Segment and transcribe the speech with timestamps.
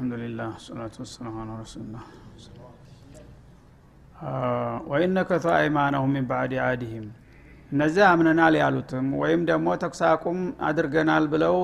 [0.00, 2.02] ብስሚላህ ወልሐምዱሊላህ ሰላቱ ወሰላሙ አላ ረሱሉላህ
[4.90, 7.06] ወኢነከቱ አይማነሁም ሚን ባዕድ አዲህም
[7.70, 10.38] እነዚህ አምነናል ያሉትም ወይም ደግሞ ተኩስ አቁም
[10.68, 11.56] አድርገናል ብለው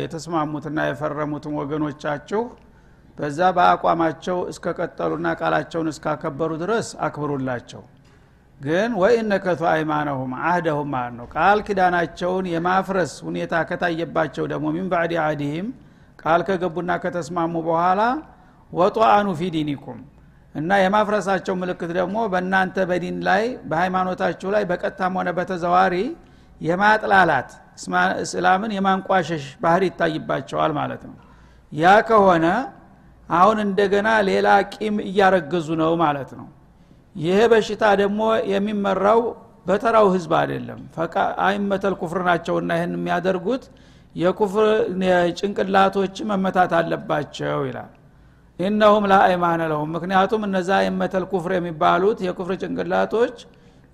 [0.00, 2.42] የተስማሙትና የፈረሙትን ወገኖቻችሁ
[3.18, 7.82] በዛ በአቋማቸው እስከቀጠሉና ቃላቸውን እስካከበሩ ድረስ አክብሩላቸው።
[8.60, 15.68] ግን ወኢነከቱ አይማነሁም አህደሁም ማለት ነው። ቃል ኪዳናቸውን የማፍረስ ሁኔታ ከታየባቸው ደግሞ ሚን ባዕድ አዲህም
[16.26, 18.00] ቃል ከገቡና ከተስማሙ በኋላ
[18.72, 19.98] ወጧአኑ ፊ ዲኒኩም
[20.54, 25.94] እና የማፍረሳቸው ምልክት ደግሞ በእናንተ በዲን ላይ በሃይማኖታችሁ ላይ በቀጥታም ሆነ በተዘዋሪ
[26.60, 27.50] የማጥላላት
[28.24, 31.16] እስላምን የማንቋሸሽ ባህር ይታይባቸዋል ማለት ነው።
[31.72, 32.46] ያ ከሆነ
[33.28, 36.46] አሁን እንደገና ሌላ ቂም እያረገዙ ነው ማለት ነው።
[37.16, 38.20] ይሄ በሽታ ደግሞ
[38.52, 39.20] የሚመራው
[39.66, 40.80] በተራው ህዝብ አይደለም።
[41.46, 43.64] አይመተል ኩፍር ናቸውና ይህን የሚያደርጉት
[44.16, 44.68] የኩፍር
[45.38, 47.92] ጭንቅላቶች መመታት አለባቸው ይላል።
[48.58, 53.36] ኢነሁም ላአይማነ ለሁም። ምክንያቱም እነዛ የመተል ኩፍር የሚባሉት የኩፍር ጭንቅላቶች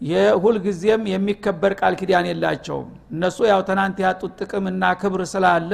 [0.01, 5.73] የሁልጊዜም የሚከበር ቃል ኪዳን የላቸውም። እነሱ ያው ትናንት ያጡት ጥቅምና ክብር ስላለ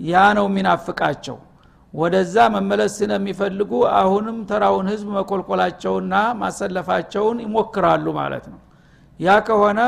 [0.00, 1.36] ያ ነው የሚናፍቃቸው።
[1.94, 8.60] ወደዛ መመለስ ስለሚፈልጉ አሁንም ተራውን ህዝብ መኮልኮላቸውና ማሰለፋቸውን ይሞክራሉ ማለት ነው።
[9.20, 9.80] ያ ከሆነ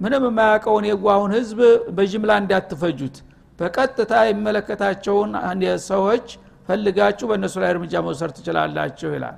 [0.00, 1.58] ምንም የማያውቀውን የጓሁን ህዝብ
[1.96, 3.16] በጅምላ እንዳትፈጁት።
[3.58, 5.32] በቀጥታ የሚመለከታቸውን
[5.86, 6.26] ሰዎች
[6.68, 9.36] ፈልጋችሁ በእነሱ ላይ እርምጃ መውሰድ ትችላላችሁ ይላል።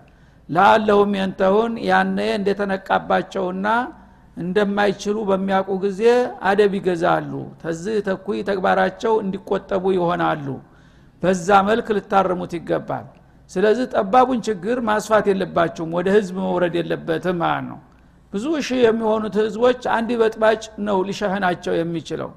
[0.48, 3.68] ለአለሁም የንተሁን ያነ እንደተነቃባቸውና
[4.36, 6.02] እንደማይችሉ በሚያውቁ ጊዜ
[6.48, 7.32] አደብ ይገዛሉ።
[7.62, 10.46] ተዚህ ተኩይ ተግባራቸው እንዲቆጠቡ ይሆናሉ።
[11.22, 13.06] በዛ መልክ ልታርሙት ይገባል።
[13.50, 17.78] ስለዚህ ጠባቡን ችግር ማስፋት የለባችሁም ወደ ህዝብ መውረድ የለበትም ማለት ነው
[18.36, 22.30] ብዙ ሺህ የሚሆኑት ህዝቦች አንድ በጥባጭ ነው ሊሸህናቸው የሚችለው።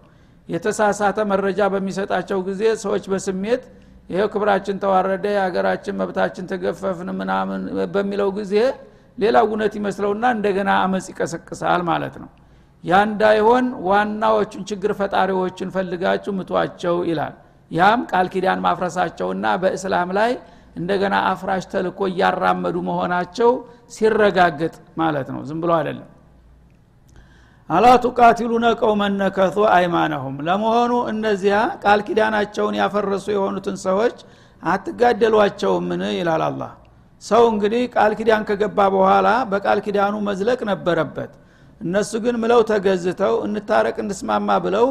[0.50, 3.64] የተሳሳተ መረጃ በሚሰጣቸው ጊዜ ሰዎች በስሜት
[4.10, 7.62] ይሄው ክብራችን ተዋረደ የሀገራችን መብታችን ተገፈፍን ምናምን
[7.94, 8.54] በሚለው ጊዜ
[9.18, 12.30] ሌላ እውነት ይመስለውና እንደገና አመፅ ይቀሰቅሳል ማለት ነው።
[12.84, 17.34] ያ እንዳይሆን ዋናዎቹን ችግር ፈጣሪዎችን ፈልጋችሁ ምቷቸው ይላል።
[17.72, 20.32] ያም ቃል ኪዳን ማፍረሳቸውና በእስላም ላይ
[20.80, 23.52] እንደገና አፍራሽ ተልኮ እያራመዱ መሆናቸው
[23.96, 26.08] ሲረጋግጥ ማለት ነው። ዝም ብሎ አይደለም።
[27.70, 34.18] አላ ቱቃቲሉነ ቀውመን ነከቱ አይማነሁም። ለመሆኑ እነዚያ ቃል ኪዳናቸውን ያፈረሱ የሆኑትን ሰዎች
[34.64, 36.02] አትጋደሏቸውምን?
[36.18, 36.72] ይላል አላህ።
[37.22, 41.32] ሰው እንግዲህ ቃል ኪዳን ከገባ በኋላ በቃል ኪዳኑ መዝለቅ ነበረበት።
[41.82, 44.88] እነሱ ግን ምለው ተገዝተው እንታረቅ እንስማማ ብለው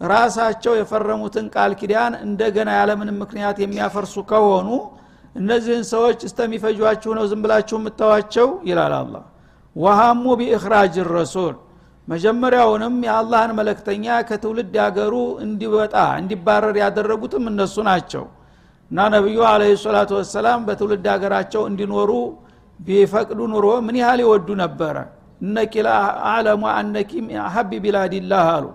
[0.00, 4.68] ራሳቸው የፈረሙትን ቃል ኪዳን እንደገና ያለምንም ምክንያት የሚያፈርሱ ከሆኑ
[5.36, 9.14] እነዚህን ሰዎች እስተሚፈጇችሁ ነው ዝም ብላችሁ የምታዋቸው ይላል አላ
[9.76, 11.54] ወሃሙ ቢእክራጅ ረሱል።
[12.08, 15.14] መጀመሪያውንም የአላህን መለክተኛ ከትውልድ ሀገሩ
[15.44, 18.24] እንዲወጣ እንዲባረር ያደረጉትም እነሱ ናቸው።
[18.90, 22.10] እና ነቢዩ አለ ሰላቱ ወሰላም በትውልድ ሀገራቸው እንዲኖሩ
[22.80, 24.96] ቢፈቅዱ ኑሮ ምን ያህል ይወዱ ነበረ?
[25.40, 25.74] እነኪ
[26.30, 27.10] አለሙ አነኪ
[27.54, 28.66] ሀቢ ቢላዲላህ አሉ።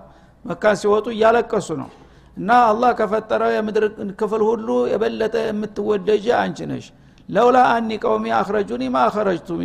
[0.46, 1.90] መካን ሲወጡ እያለቀሱ ነው
[2.38, 3.86] እና አላህ ከፈጠረው የምድር
[4.19, 6.86] ክፍል ሁሉ የበለጠ የምትወደጀ አንቺ ነሽ።
[7.30, 9.64] ለውላ አኒ ቀውሚ አክረጁኒ ማ አኸረጅቱሚ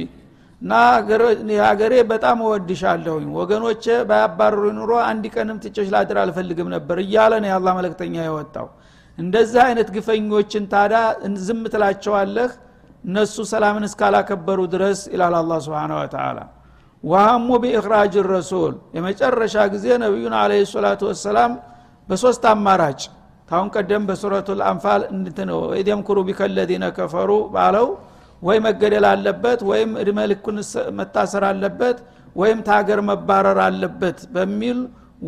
[0.62, 0.72] እና
[1.64, 7.68] ሀገሬ በጣም እወድሻለሁኝ። ወገኖቼ ባያባረሩ ኑሮ አንድ ቀንም ትጨሽ ላድር አልፈልግም ነበር እያለ ነው የአላ
[7.78, 8.68] መለክተኛ የወጣው።
[9.18, 10.94] እንደዚህ አይነት ግፈኞችን ታዳ
[11.46, 12.50] ዝም ትላቸዋለህ?
[13.04, 16.38] እነሱ ሰላምን እስካላከበሩ ድረስ ይላል አላ ስብን ወተላ
[17.04, 21.52] ወሀሙ ቢእክራጅ ረሱል። የመጨረሻ ጊዜ ነቢዩን አለ ሰላቱ ወሰላም
[22.08, 23.00] በሶስት አማራጭ
[23.48, 25.02] ታሁን ቀደም በሱረቱ ልአንፋል
[25.80, 27.88] ኢደምኩሩ ቢከለዲነ ከፈሩ ባለው
[28.42, 30.56] ወይ መገደል አለበት ወይም እድመ ልኩን
[30.98, 31.98] መታሰር አለበት
[32.36, 34.78] ወይም ታገር መባረር አለበት በሚል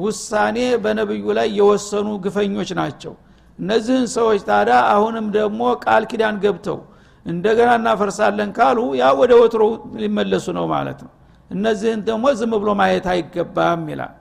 [0.00, 3.12] ውሳኔ በነብዩ ላይ የወሰኑ ግፈኞች ናቸው።
[3.58, 6.79] እነዚህን ሰዎች ታዳ አሁንም ደግሞ ቃል ኪዳን ገብተው
[7.26, 9.62] እንደገና እናፈርሳለን ካሉ ያ ወደ ወትሮ
[10.02, 11.12] ሊመለሱ ነው ማለት ነው።
[11.50, 14.12] እነዚህን ደግሞ ዝም ብሎ ማየት አይገባም ይላል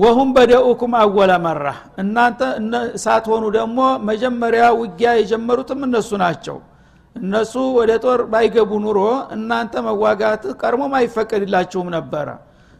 [0.00, 1.64] ወሁም በደኡኩም አወለ መራ።
[2.02, 2.40] እናንተ
[3.04, 6.56] ሳትሆኑ ደግሞ መጀመሪያ ውጊያ የጀመሩትም እነሱ ናቸው።
[7.16, 8.98] እነሱ ወደ ጦር ባይገቡ ኑሮ
[9.36, 12.28] እናንተ መዋጋት ቀድሞም አይፈቀድላችሁም ነበረ።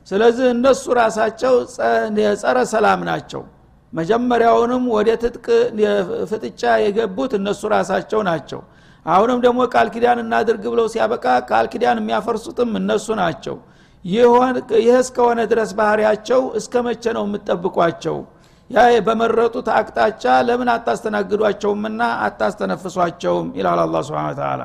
[0.09, 1.55] ስለዚህ እነሱ ራሳቸው
[2.43, 3.43] ጸረ ሰላም ናቸው።
[3.93, 5.47] መጀመሪያውንም ወደ ትጥቅ
[6.31, 8.61] ፍጥጫ የገቡት እነሱ ራሳቸው ናቸው።
[9.07, 13.57] አሁንም ደግሞ ቃል ኪዳን እናድርግ ብለው ሲያበቃ ቃል ኪዳን የሚያፈርሱትም እነሱ ናቸው
[14.05, 18.17] ይህ እስከሆነ ድረስ ባህሪያቸው እስከ መቼ ነው የምትጠብቋቸው?
[18.70, 23.49] ያ በመረጡት አቅጣጫ ለምን አታስተናግዷቸውምና አታስተነፍሷቸውም?
[23.58, 24.62] ይላል አላ ስብን ተላ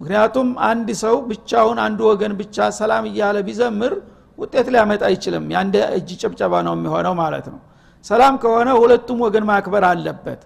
[0.00, 3.92] ምክንያቱም አንድ ሰው ብቻውን አንዱ ወገን ብቻ ሰላም እያለ ቢዘምር
[4.38, 7.60] ውጤት ሊያመጣ አይችልም። የአንድ እጅ ጭብጨባ ነው የሚሆነው ማለት ነው።
[8.04, 10.40] ሰላም ከሆነ ሁለቱም ወገን ማክበር አለበት።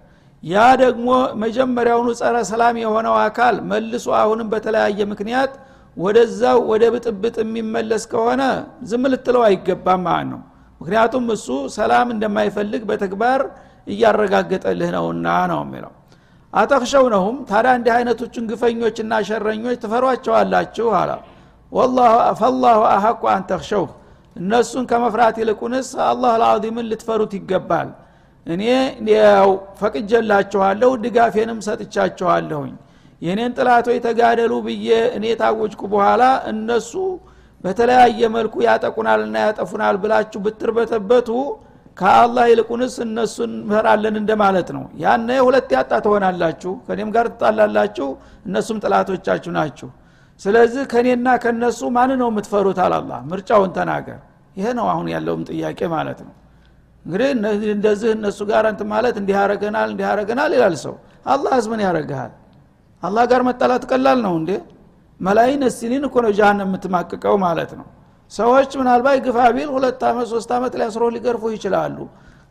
[0.44, 1.08] ያ ደግሞ
[1.42, 5.52] መጀመሪያውኑ ጸረ ሰላም የሆነው አካል መልሶ አሁንም በተለያየ ምክንያት
[5.96, 8.42] ወደዛው ወደ ብጥብጥ የሚመለስ ከሆነ
[8.90, 10.40] ዝም ልትለው አይገባም ማለት ነው።
[10.80, 11.46] ምክንያቱም እሱ
[11.76, 13.42] ሰላም እንደማይፈልግ በተግባር
[13.86, 15.92] እያረጋገጠልህ ነውና ነው የሚለው።
[16.52, 20.86] አተክሸው ነውም ታዲያ እንዲህ አይነቶችን ግፈኞችና ሸረኞች ትፈሯቸዋላችሁ?
[20.96, 21.12] አላ
[22.40, 23.84] ፈላሁ አሐቁ አንተክሸው
[24.36, 27.88] እነሱን ከመፍራት ይልቁንስ አላህ ልአዚምን ልትፈሩት ይገባል።
[28.46, 28.62] እኔ
[29.12, 29.50] ያው
[29.80, 32.74] ፈቅጀላችኋለሁ ድጋፌንም ሰጥቻችኋለሁኝ
[33.22, 36.92] የእኔን ጥላቶች ተጋደሉ ብዬ እኔ ታወጅኩ በኋላ እነሱ
[37.64, 41.28] በተለያየ መልኩ ያጠቁናልና ያጠፉናል ብላችሁ ብትርበተበቱ
[41.96, 48.08] ከአላህ ይልቁንስ እነሱን እንፈራለን እንደማለት ነው። ያነ ሁለት ያጣ ትሆናላችሁ። ከኔም ጋር ትጣላላችሁ።
[48.46, 49.88] እነሱም ጥላቶቻችሁ ናችሁ።
[50.40, 52.78] ስለዚህ ከኔና ከነሱ ማን ነው የምትፈሩት?
[52.84, 54.18] አላላ ምርጫውን ተናገር።
[54.56, 56.34] ይሄ ነው አሁን ያለውም ጥያቄ ማለት ነው።
[57.04, 57.28] እንግዲህ
[57.76, 60.94] እንደዚህ እነሱ ጋር እንት ማለት እንዲህ ያረገናል እንዲህ ያረገናል ይላል ሰው።
[61.26, 62.32] አላህስ ምን ያረግሃል
[63.02, 64.50] አላህ ጋር መጣላት ቀላል ነው እንዴ?
[65.20, 67.86] መላይን እስኒን እኮ ነው ጃሃንም የምትማቅቀው ማለት ነው።
[68.32, 71.96] ሰዎች ምናልባት ግፋ ቢል ሁለት ዓመት ሶስት ዓመት ሊያስሩ ሊገርፉ ይችላሉ።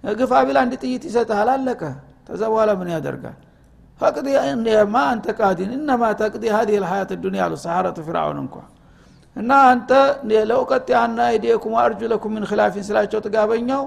[0.04, 0.32] ግፋ
[0.64, 1.82] አንድ ጥይት ይሰጥሃል አለቀ።
[2.28, 3.38] ከዛ በኋላ ምን ያደርጋል?
[4.00, 4.26] فاقض
[4.88, 8.56] ما أنت قاض إنما تقضي هذه الحياة الدنيا አሉ سحرة فرعون እንኳ
[9.36, 9.92] እና አንተ
[10.50, 13.84] لأقطعن أيديكم وأرجلكم من خلاف ሲላቸው ጥጋበኛው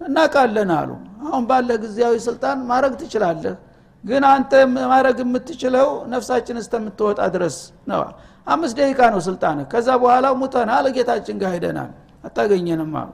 [0.00, 0.90] እናቃለን አሉ።
[1.26, 3.54] አሁን ባለ ጊዜያዊ ስልጣን ማድረግ ትችላለህ
[4.04, 4.52] ግን አንተ
[4.84, 7.56] ማድረግ የምትችለው ነፍሳችን እስተምትወጣ ድረስ
[7.90, 8.00] ነው
[8.46, 11.90] አምስት ደቂቃ ነው ስልጣን። ከዛ በኋላ ሙተናል ጌታችን ጋር ሄደናል።
[12.24, 13.10] አታገኘንም አሉ።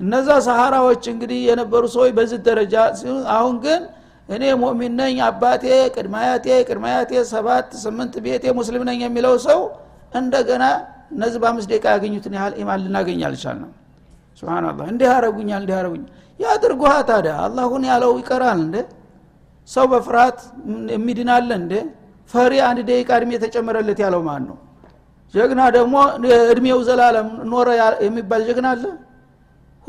[0.00, 2.74] እነዛ ሰሃራዎች እንግዲህ የነበሩ ሰዎች በዚህ ደረጃ
[3.36, 3.80] አሁን ግን
[4.28, 5.64] እኔ ሙእሚን ነኝ አባቴ
[5.94, 9.60] ቅድማያቴ ቅድማያቴ ሰባት ስምንት ቤቴ ሙስሊም ነኝ የሚለው ሰው
[10.14, 10.64] እንደገና
[11.12, 13.72] እነዚህ በአምስት ደቂቃ ያገኙትን ያህል ኢማን ልናገኝ አልቻልንም።
[14.42, 16.08] ስብናላህ እንዲህ ያረጉኛል እንዲህ ያረጉኛል
[16.40, 17.32] ያድርጉሃ ታዲያ?
[17.46, 18.76] አላሁን ያለው ይቀራል እንደ
[19.68, 20.38] ሰው በፍርሃት
[20.94, 21.72] የሚድናለ እንደ
[22.30, 24.56] ፈሪ አንድ ደቂቃ እድሜ የተጨመረለት ያለው ማን ነው?
[25.34, 25.94] ጀግና ደግሞ
[26.52, 27.68] እድሜው ዘላለም ኖረ
[28.06, 28.84] የሚባል ጀግና አለ?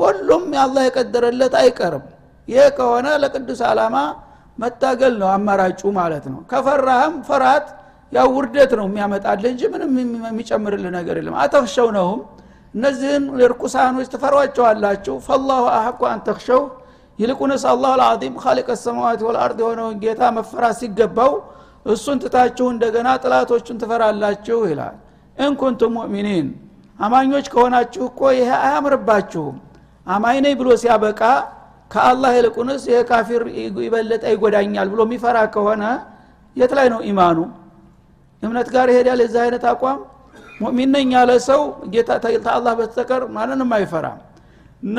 [0.00, 2.04] ሁሉም የአላህ የቀደረለት አይቀርም።
[2.48, 3.96] ይህ ከሆነ ለቅዱስ አላማ
[4.58, 7.66] መታገል ነው አማራጩ ማለት ነው። ከፈራህም ፍርሃት
[8.12, 9.92] ያው ውርደት ነው የሚያመጣልህ እንጂ ምንም
[10.26, 12.20] የሚጨምርልህ ነገር የለም። አተክሸው ነውም
[12.74, 16.60] እነዚህን ርኩሳኖች ትፈሯቸዋላችሁ። ፈላሁ አሐቁ አንተክሸው
[17.18, 21.32] ይልቁንስ አላሁ ልዓዚም ካሊቀ ሰማዋት ወልአርድ የሆነውን ጌታ መፈራት ሲገባው
[21.86, 24.96] እሱን ትታችሁ እንደገና ጥላቶቹን ትፈራላችሁ ይላል።
[25.36, 26.46] እንኩንቱም ሙእሚኒን
[26.98, 29.56] አማኞች ከሆናችሁ እኮ ይሄ አያምርባችሁም።
[30.06, 31.20] አማኝ ነኝ ብሎ ሲያበቃ
[31.90, 33.42] ከአላህ ይልቁንስ ይሄ ካፊር
[33.84, 35.82] ይበለጠ ይጎዳኛል ብሎ የሚፈራ ከሆነ
[36.56, 37.38] የት ላይ ነው ኢማኑ?
[38.42, 39.98] እምነት ጋር ይሄዳል የዚህ አይነት አቋም?
[40.60, 41.60] ሙእሚን ነኝ ያለ ሰው
[41.92, 42.10] ጌታ
[42.44, 44.18] ተአላህ በስተቀር ማንንም አይፈራም።
[44.82, 44.98] እና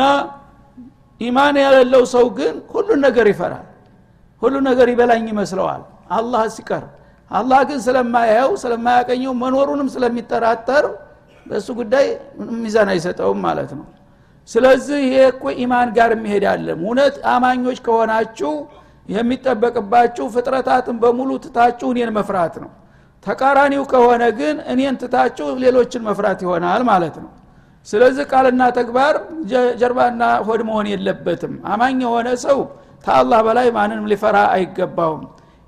[1.24, 3.66] ኢማን ያለለው ሰው ግን ሁሉን ነገር ይፈራል።
[4.42, 5.82] ሁሉ ነገር ይበላኝ ይመስለዋል።
[6.12, 6.84] አላህ ሲቀር
[7.32, 10.86] አላህ ግን ስለማያየው ስለማያቀኘው መኖሩንም ስለሚጠራጠር
[11.46, 12.06] በእሱ ጉዳይ
[12.60, 13.86] ሚዛን አይሰጠውም ማለት ነው።
[14.50, 18.52] ስለዚህ ይሄ እኮ ኢማን ጋር የሚሄድ አለም እውነት አማኞች ከሆናችሁ
[19.10, 22.72] የሚጠበቅባችሁ ፍጥረታትን በሙሉ ትታችሁ እኔን መፍራት ነው።
[23.26, 27.32] ተቃራኒው ከሆነ ግን እኔን ትታችሁ ሌሎችን መፍራት ይሆናል ማለት ነው
[27.88, 29.16] ስለዚህ ቃልና ተግባር
[29.80, 32.60] ጀርባና ሆድ መሆን የለበትም። አማኝ የሆነ ሰው
[33.06, 35.24] ተአላህ በላይ ማንንም ሊፈራ አይገባውም።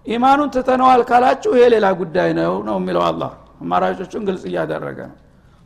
[0.06, 3.32] ኢማኑን ትተነዋል ካላችሁ ይሄ ሌላ ጉዳይ ነው ነው የሚለው አላህ።
[3.64, 5.18] አማራጮቹን ግልጽ እያደረገ ነው።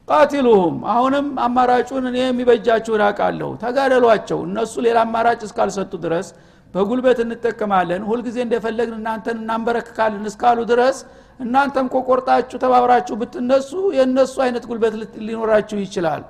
[0.08, 6.28] ቃቲሉሁም አሁንም አማራጩን እኔ የሚበጃችሁን አውቃለሁ። ተጋደሏቸው። እነሱ ሌላ አማራጭ እስካልሰጡ ድረስ
[6.74, 10.98] በጉልበት እንጠቀማለን። ሁልጊዜ እንደፈለግን እናንተን እናንበረክካለን እስካሉ ድረስ
[11.40, 14.94] እናንተም ኮቆርጣችሁ ተባብራችሁ ብትነሱ የእነሱ አይነት ጉልበት
[15.28, 16.24] ሊኖራችሁ ይችላል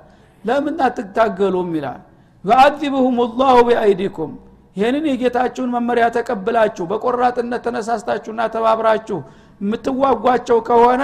[0.44, 2.00] ለምን አትታገሉም ይላል።
[2.44, 4.32] ዩአዚብሁም ላሁ ቢአይዲኩም
[4.76, 9.18] ይህንን የጌታችሁን መመሪያ ተቀብላችሁ በቆራጥነት ተነሳስታችሁና ተባብራችሁ
[9.60, 11.02] የምትዋጓቸው ከሆነ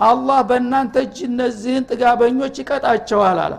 [0.00, 3.54] አላህ በእናንተ እጅ እነዚህን ጥጋበኞች ይቀጣቸዋል አለ።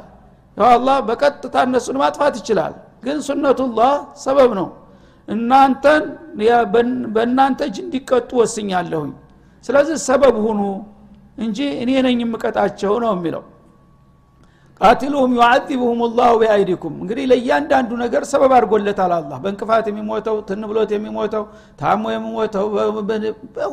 [0.58, 3.92] ያው አላህ በቀጥታ እነሱን ማጥፋት ይችላል ግን ሱነቱላህ
[4.24, 4.68] ሰበብ ነው።
[5.28, 6.04] እናንተን
[7.16, 9.12] በእናንተ እጅ እንዲቀጡ ወስኛለሁኝ።
[9.66, 10.62] ስለዚህ ሰበብ ሁኑ
[11.38, 13.44] እንጂ እኔ ነኝ የምቀጣቸው ነው የሚለው
[14.82, 21.44] ቃቲሉሁም ዩዓዚብሁም ላሁ ቢአይዲኩም። እንግዲህ ለእያንዳንዱ ነገር ሰበብ አድርጎለታል አላ በእንቅፋት የሚሞተው ትንብሎት የሚሞተው
[21.82, 22.66] ታሞ የሚሞተው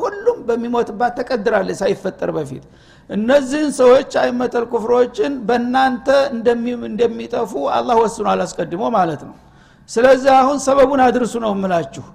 [0.03, 2.63] ሁሉም በሚሞትባት ተቀድራለች ሳይፈጠር በፊት።
[3.09, 6.07] እነዚህን ሰዎች አይመተል ኩፍሮችን በእናንተ
[6.85, 9.35] እንደሚጠፉ አላህ ወስኗል አስቀድሞ ማለት ነው።
[9.89, 12.05] ስለዚህ አሁን ሰበቡን አድርሱ ነው እምላችሁ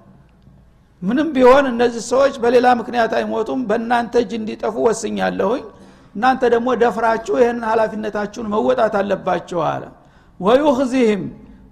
[1.02, 5.64] ምንም ቢሆን እነዚህ ሰዎች በሌላ ምክንያት አይሞቱም። በእናንተ እጅ እንዲጠፉ ወስኛለሁኝ
[6.14, 9.84] እናንተ ደግሞ ደፍራችሁ ይህን ሀላፊነታችሁን መወጣት አለባችሁ አለ።
[10.40, 11.22] ወዩህዚህም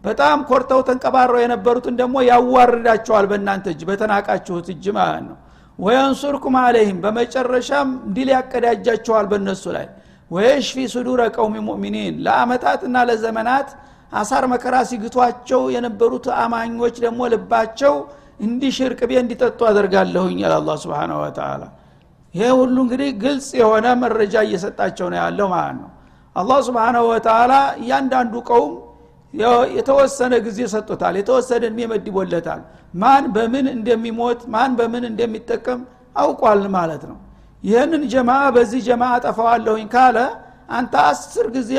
[0.05, 5.37] በጣም ኮርተው ተንቀባረው የነበሩትን ደግሞ ያዋርዳቸዋል በእናንተ እጅ በተናቃችሁት እጅ ማለት ነው።
[5.79, 9.87] ወየንሱርኩም አለይህም በመጨረሻም ድል ያቀዳጃቸዋል በእነሱ ላይ።
[10.31, 13.71] ወየሽፊ ሱዱረ ቀውሚ ሙእሚኒን ለአመታትና ለዘመናት
[14.13, 17.95] አሳር መከራ ሲግቷቸው የነበሩት አማኞች ደግሞ ልባቸው
[18.41, 21.63] እንዲሽር ቅቤ እንዲጠጡ አደርጋለሁኝ ያል አላ ስብን ወተላ
[22.35, 25.91] ይሄ ሁሉ እንግዲህ ግልጽ የሆነ መረጃ እየሰጣቸው ነው ያለው ማለት ነው።
[26.37, 28.73] አላህ ስብንሁ ወተላ እያንዳንዱ ቀውም
[29.77, 32.61] የተወሰነ ጊዜ ሰጥቶታል የተወሰነ እድሜ መድቦለታል።
[32.95, 35.81] ማን በምን እንደሚሞት ማን በምን እንደሚጠቀም
[36.17, 37.19] አውቋል ማለት ነው።
[37.63, 40.19] ይህንን ጀማ በዚህ ጀማ አጠፋዋለሁኝ ካለ
[40.71, 41.71] አንተ አስር ጊዜ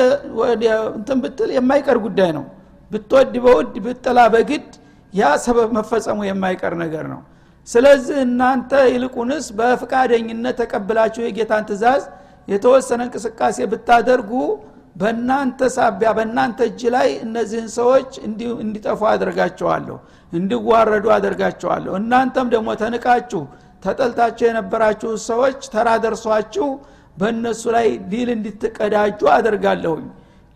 [0.96, 2.44] እንትን ብትል የማይቀር ጉዳይ ነው።
[2.90, 4.66] ብትወድ በውድ ብጥላ በግድ
[5.12, 7.20] ያ ሰበብ መፈጸሙ የማይቀር ነገር ነው
[7.68, 12.02] ስለዚህ እናንተ ይልቁንስ በፍቃደኝነት ተቀብላችሁ የጌታን ትእዛዝ
[12.48, 14.32] የተወሰነ እንቅስቃሴ ብታደርጉ
[14.96, 18.10] በእናንተ ሳቢያ በእናንተ እጅ ላይ እነዚህን ሰዎች
[18.62, 19.96] እንዲጠፉ አደርጋቸዋለሁ
[20.32, 23.42] እንዲዋረዱ አደርጋቸዋለሁ። እናንተም ደግሞ ተንቃችሁ
[23.82, 26.68] ተጠልታችሁ የነበራችሁ ሰዎች ተራ ደርሷችሁ
[27.16, 30.06] በእነሱ ላይ ዲል እንድትቀዳጁ አደርጋለሁኝ።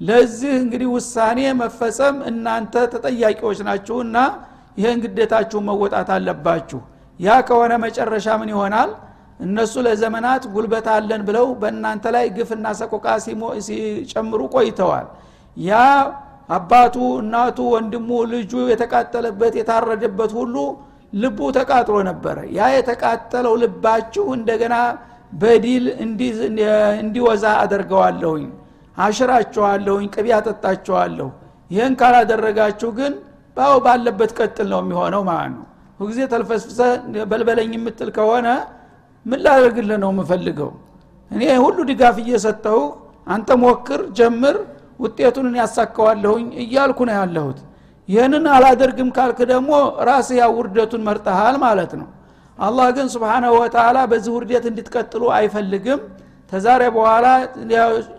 [0.00, 4.16] ለዚህ እንግዲህ ውሳኔ መፈጸም እናንተ ተጠያቂዎች ናችሁና
[4.78, 6.80] ይህን ግዴታችሁ መወጣት አለባችሁ
[7.20, 8.90] ያ ከሆነ መጨረሻ ምን ይሆናል?
[9.40, 13.06] እነሱ ለዘመናት ጉልበት አለን ብለው በእናንተ ላይ ግፍና ሰቆቃ
[13.66, 15.06] ሲጨምሩ ቆይተዋል።
[15.56, 15.72] ያ
[16.50, 20.54] አባቱ እናቱ ወንድሙ ልጁ የተቃጠለበት የታረደበት ሁሉ
[21.12, 24.74] ልቡ ተቃጥሎ ነበረ። ያ የተቃጠለው ልባችሁ እንደገና
[25.32, 25.84] በዲል
[27.00, 28.46] እንዲወዛ አደርገዋለሁኝ
[28.96, 31.28] አሽራችኋለሁኝ ቅቢ አጠጣችኋለሁ።
[31.70, 33.12] ይህን ካላደረጋችሁ ግን
[33.56, 35.64] ባው ባለበት ቀጥል ነው የሚሆነው ማለት ነው
[36.00, 36.80] ሁጊዜ ተልፈስፍሰ
[37.30, 38.48] በልበለኝ የምትል ከሆነ
[39.26, 40.70] ምን ላደርግልህ ነው የምፈልገው?
[41.30, 42.80] እኔ ሁሉ ድጋፍ እየሰጠው
[43.26, 44.56] አንተ ሞክር ጀምር
[45.00, 47.58] ውጤቱን ያሳካዋለሁኝ እያልኩ ነው ያለሁት።
[48.08, 49.70] ይህንን አላደርግም ካልክ ደግሞ
[50.08, 52.08] ራስ ያ ውርደቱን መርጠሃል ማለት ነው።
[52.58, 56.00] አላህ ግን ስብሓናሁ ወተላ በዚህ ውርደት እንድትቀጥሉ አይፈልግም።
[56.52, 57.26] ተዛሬ በኋላ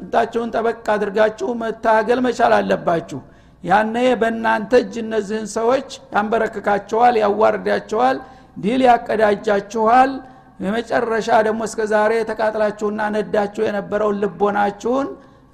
[0.01, 3.19] እጣቸውን ጠበቅ አድርጋችሁ መታገል መቻል አለባችሁ
[3.63, 8.17] ያነ በእናንተ እጅ እነዚህን ሰዎች ያንበረክካቸዋል ያዋርዳቸዋል
[8.57, 10.11] ዲል ያቀዳጃችኋል።
[10.59, 15.07] የመጨረሻ ደግሞ እስከ ዛሬ ተቃጥላችሁና ነዳችሁ የነበረውን ልቦናችሁን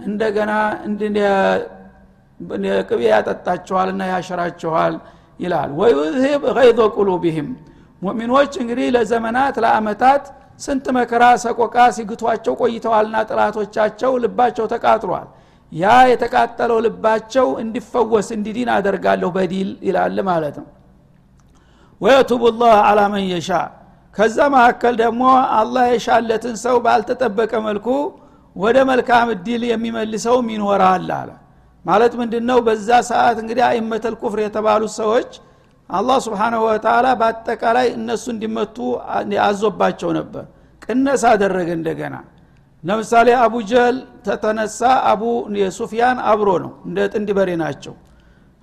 [0.06, 0.52] እንደገና
[2.90, 4.96] ቅቤ ያጠጣችኋልና ያሸራችኋል
[5.40, 7.50] ይላል። ወዩዝሂብ ገይዞ ቁሉቢህም
[8.02, 10.24] ሙእሚኖች እንግዲህ ለዘመናት ለአመታት
[10.60, 15.28] ስንት መከራ ሰቆቃ ሲግቷቸው ቆይተዋልና ጥላቶቻቸው ልባቸው ተቃጥሏል
[15.72, 20.68] ያ የተቃጠለው ልባቸው እንዲፈወስ እንዲዲን አደርጋለሁ በዲል ይላል ማለት ነው።
[22.02, 23.50] ወየቱቡ ላህ አላ መን የሻ።
[24.16, 25.24] ከዛ መካከል ደግሞ
[25.60, 27.88] አላህ የሻለትን ሰው ባልተጠበቀ መልኩ
[28.56, 31.30] ወደ መልካም እድል የሚመልሰውም ይኖራል አለ።
[31.86, 32.60] ማለት ምንድነው?
[32.68, 35.32] በዛ ሰዓት እንግዲህ አይመተል ኩፍር የተባሉት ሰዎች
[35.90, 38.78] አላህ ስብሓንሁ ወተላ በአጠቃላይ እነሱ እንዲመቱ
[39.48, 40.46] አዞባቸው ነበር።
[40.82, 42.16] ቅነስ አደረገ እንደገና
[42.86, 44.80] ለምሳሌ አቡ ጀህል ተተነሳ
[45.12, 45.22] አቡ
[45.78, 47.94] ሱፊያን አብሮ ነው። እንደ ጥንድ በሬ ናቸው።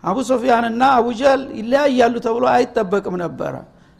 [0.05, 3.55] አቡ ሱፊያንና አቡ ጀህል ይለያያሉ ተብሎ አይጠበቅም ነበረ።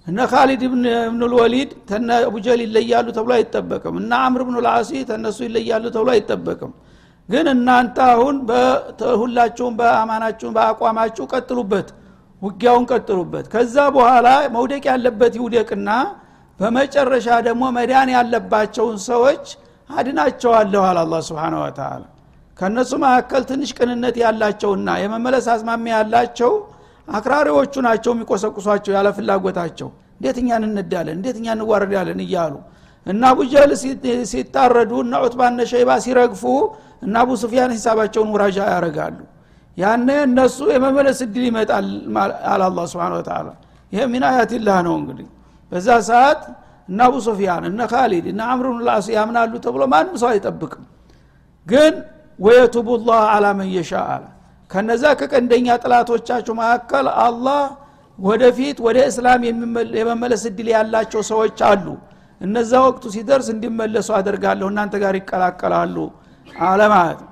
[0.07, 0.85] እነ ካሊድ ብን
[1.23, 6.73] ልወሊድ ተነ አቡ ጀህል ይለያሉ ተብሎ አይጠበቅም። እና አምር ብን ልአሲ ተነሱ ይለያሉ ተብሎ አይጠበቅም።
[7.29, 8.37] ግን እናንተ አሁን
[9.21, 11.89] ሁላችሁም በአማናችሁም በአቋማችሁ ቀጥሉበት
[12.43, 15.91] ውጊያውን ቀጥሉበት። ከዛ በኋላ መውደቅ ያለበት ይውደቅና
[16.61, 19.45] በመጨረሻ ደግሞ መዳን ያለባቸውን ሰዎች
[19.91, 22.03] አድናቸዋለሁ አለ አላ ስብን ወተላ
[22.59, 26.53] ከእነሱ መካከል ትንሽ ቅንነት ያላቸውና የመመለስ አዝማሚያ ያላቸው
[27.09, 31.15] አክራሪዎቹ ናቸው የሚቆሰቁሷቸው ያለ ፍላጎታቸው። እንዴት እኛ እንነዳለን?
[31.19, 32.21] እንዴት እኛ እንዋረዳለን?
[32.25, 32.55] እያሉ
[33.07, 33.73] እና አቡጀህል
[34.33, 36.43] ሲታረዱ እና ዑትባነ ሸይባ ሲረግፉ
[37.05, 39.19] እና አቡ ሱፊያን ሂሳባቸውን ውራጃ ያደረጋሉ
[39.79, 41.87] ያነ እነሱ የመመለስ እድል ይመጣል
[42.53, 43.49] አለ አላ ስብን
[43.93, 45.27] ይህ ሚን አያትላህ ነው እንግዲህ።
[45.73, 46.43] በዛ ሰዓት
[46.93, 50.85] እነ አቡ ሱፊያን እነ ካሊድ እነ አምሩን ላስ ያምናሉ ተብሎ ማንም ሰው አይጠብቅም።
[51.67, 51.95] ግን
[52.39, 54.25] ወየቱቡ ላህ አላ መን የሻ አለ።
[54.71, 57.63] ከነዛ ከቀንደኛ ጥላቶቻችሁ መካከል አላህ
[58.19, 59.43] ወደፊት ወደ እስላም
[59.99, 61.87] የመመለስ እድል ያላቸው ሰዎች አሉ።
[62.41, 65.97] እነዛ ወቅቱ ሲደርስ እንዲመለሱ አደርጋለሁ እናንተ ጋር ይቀላቀላሉ
[66.65, 66.81] አለ
[67.21, 67.29] ነው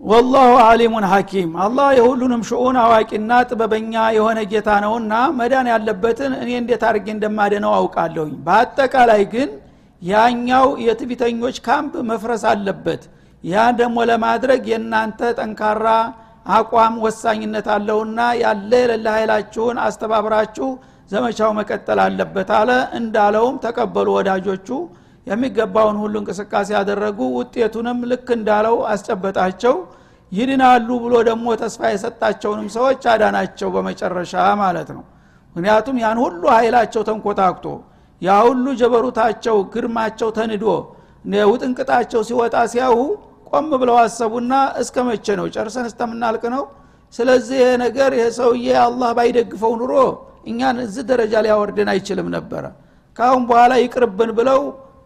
[0.00, 6.82] ወላሁ አሊሙን ሐኪም። አላህ የሁሉንም ሽኡን አዋቂና ጥበበኛ የሆነ ጌታ ነውና መዳን ያለበትን እኔ እንዴት
[6.88, 9.50] አድርጌ እንደማደነው አውቃለሁኝ። በአጠቃላይ ግን
[10.02, 13.02] ያኛው የትቢተኞች ካምፕ መፍረስ አለበት።
[13.44, 15.86] ያ ደግሞ ለማድረግ የእናንተ ጠንካራ
[16.50, 20.68] አቋም ወሳኝነት አለውና ያለ የሌለ ኃይላችሁን አስተባብራችሁ
[21.10, 24.68] ዘመቻው መቀጠል አለበት አለ። እንዳለውም ተቀበሉ ወዳጆቹ
[25.26, 29.74] የሚገባውን ሁሉ እንቅስቃሴ ያደረጉ ውጤቱንም ልክ እንዳለው አስጨበጣቸው።
[30.32, 35.04] ይድናሉ ብሎ ደግሞ ተስፋ የሰጣቸውንም ሰዎች አዳናቸው በመጨረሻ ማለት ነው።
[35.56, 37.66] ምክንያቱም ያን ሁሉ ኃይላቸው ተንኮታክቶ
[38.22, 40.64] ያ ሁሉ ጀበሩታቸው ግርማቸው ተንዶ
[41.50, 42.98] ውጥንቅጣቸው ሲወጣ ሲያዩ
[43.50, 44.52] ቆም ብለው አሰቡና
[44.82, 45.46] እስከ መቼ ነው?
[45.54, 46.62] ጨርሰን እስተምናልቅ ነው?
[47.14, 49.92] ስለዚህ ይሄ ነገር ይሄ ሰውዬ አላህ ባይደግፈው ኑሮ
[50.46, 52.64] እኛን እዚህ ደረጃ ሊያወርደን አይችልም ነበረ።
[53.16, 54.60] ካሁን በኋላ ይቅርብን ብለው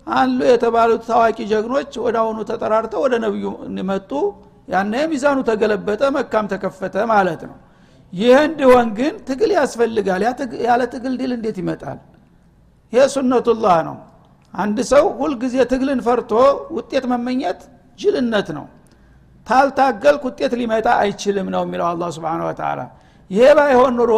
[0.06, 3.46] አሉ የተባሉት ታዋቂ ጀግኖች ወደ አሁኑ ተጠራርተው ወደ ነቢዩ
[3.90, 4.10] መጡ።
[4.68, 7.56] ያነ ሚዛኑ ተገለበጠ መካም ተከፈተ ማለት ነው።
[8.12, 10.22] ይህ እንዲሆን ግን ትግል ያስፈልጋል።
[10.66, 11.98] ያለ ትግል ድል እንዴት ይመጣል?
[12.92, 13.96] ይሄ ሱነቱላህ ነው።
[14.54, 16.32] አንድ ሰው ሁልጊዜ ትግልን ፈርቶ
[16.76, 17.60] ውጤት መመኘት
[17.98, 18.66] ጅልነት ነው።
[19.46, 22.80] ታልታገልክ ውጤት ሊመጣ አይችልም ነው የሚለው አላ ስብን ወተላ
[23.30, 24.12] ይሄ ባይሆን ኑሮ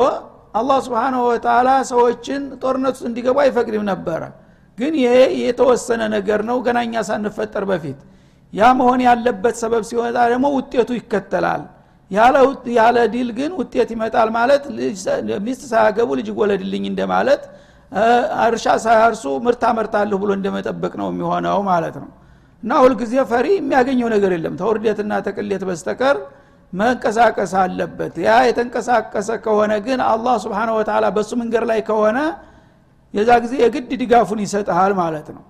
[0.54, 4.22] አላህ ስብሓንሁ ወተላ ሰዎችን ጦርነት ውስጥ እንዲገቡ አይፈቅድም ነበረ
[4.78, 7.98] ግን ይሄ የተወሰነ ነገር ነው። ገናኛ ሳንፈጠር በፊት
[8.52, 11.62] ያ መሆን ያለበት ሰበብ ሲወጣ ደግሞ ውጤቱ ይከተላል።
[12.76, 14.62] ያለ ትግል ግን ውጤት ይመጣል ማለት
[15.46, 17.42] ሚስት ሳያገቡ ልጅ ተወለደልኝ እንደማለት
[18.44, 22.10] እርሻ ሳያርሱ ምርት አመርታለሁ ብሎ እንደመጠበቅ ነው የሚሆነው ማለት ነው።
[22.62, 26.16] እና ሁልጊዜ ፈሪ የሚያገኘው ነገር የለም። ተውርደትና ተቅሌት በስተቀር
[26.72, 32.18] መንቀሳቀስ አለበት። ያ የተንቀሳቀሰ ከሆነ ግን አላህ سبحانه وتعالى በእሱ መንገድ ላይ ከሆነ
[33.14, 35.42] የዛ ጊዜ የግድ ድጋፉን ይሰጥሃል ማለት ነው።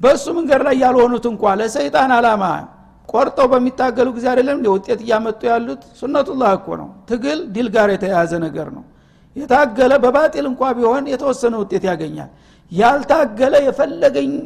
[0.00, 2.44] በእሱ መንገድ ላይ ያልሆኑት እንኳ ለሰይጣን አላማ
[3.08, 5.82] ቆርጠው በሚታገሉ ጊዜ አይደለም ውጤት እያመጡ ያሉት?
[6.00, 8.84] ሱነቱላህ እኮ ነው። ትግል ድል ጋር የተያያዘ ነገር ነው።
[9.36, 12.30] የታገለ በባጢል እንኳ ቢሆን የተወሰነ ውጤት ያገኛል።
[12.72, 13.54] ያልታገለ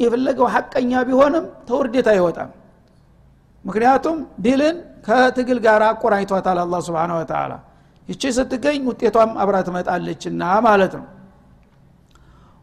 [0.00, 2.50] የፈለገው ሐቀኛ ቢሆንም ተውርዴት አይወጣም።
[3.64, 7.52] ምክንያቱም ድልን ከትግል ጋር አቆራኝቷታል አላ ስብን ወተላ
[8.08, 11.04] ይቺ ስትገኝ ውጤቷም አብራ ትመጣለችና ማለት ነው